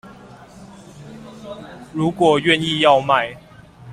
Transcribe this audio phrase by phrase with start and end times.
[1.93, 3.37] 如果願意要賣